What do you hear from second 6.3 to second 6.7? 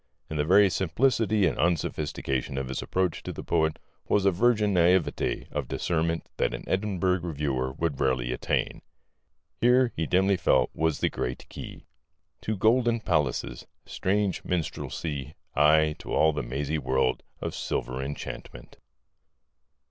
that an